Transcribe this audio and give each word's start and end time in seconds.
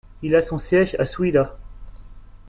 Il 0.23 0.35
a 0.35 0.41
son 0.41 0.57
siège 0.57 0.95
à 0.97 1.05
Soueïda. 1.05 1.59